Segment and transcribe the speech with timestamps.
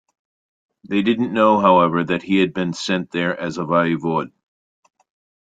[0.83, 4.31] They didn't know, however, that he had been sent there as a voivode.